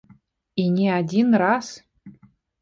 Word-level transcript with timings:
І 0.63 0.63
не 0.77 0.87
адзін 0.99 1.37
раз. 1.43 1.67